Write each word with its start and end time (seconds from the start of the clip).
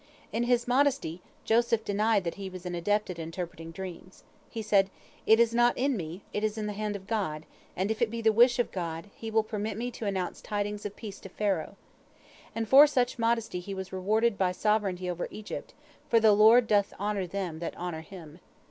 "In 0.33 0.45
his 0.45 0.67
modesty 0.67 1.21
Joseph 1.45 1.85
denied 1.85 2.23
that 2.23 2.33
he 2.33 2.49
was 2.49 2.65
an 2.65 2.73
adept 2.73 3.11
at 3.11 3.19
interpreting 3.19 3.69
dreams. 3.69 4.23
He 4.49 4.63
said, 4.63 4.89
"It 5.27 5.39
is 5.39 5.53
not 5.53 5.77
in 5.77 5.95
me; 5.95 6.23
it 6.33 6.43
is 6.43 6.57
in 6.57 6.65
the 6.65 6.73
hand 6.73 6.95
of 6.95 7.05
God, 7.05 7.45
and 7.75 7.91
if 7.91 8.01
it 8.01 8.09
be 8.09 8.19
the 8.19 8.33
wish 8.33 8.57
of 8.57 8.71
God, 8.71 9.11
He 9.15 9.29
will 9.29 9.43
permit 9.43 9.77
me 9.77 9.91
to 9.91 10.07
announce 10.07 10.41
tidings 10.41 10.87
of 10.87 10.95
peace 10.95 11.19
to 11.19 11.29
Pharaoh." 11.29 11.77
And 12.55 12.67
for 12.67 12.87
such 12.87 13.19
modesty 13.19 13.59
he 13.59 13.75
was 13.75 13.93
rewarded 13.93 14.39
by 14.39 14.53
sovereignty 14.53 15.07
over 15.07 15.27
Egypt, 15.29 15.75
for 16.09 16.19
the 16.19 16.33
Lord 16.33 16.65
doth 16.65 16.95
honor 16.97 17.27
them 17.27 17.59
that 17.59 17.77
honor 17.77 18.01
Him. 18.01 18.39